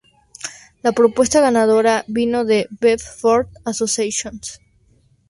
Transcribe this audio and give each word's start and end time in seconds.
La 0.81 0.93
propuesta 0.93 1.41
ganadora 1.41 2.03
vino 2.07 2.43
de 2.43 2.67
Bedford 2.79 3.49
Associates. 3.65 4.59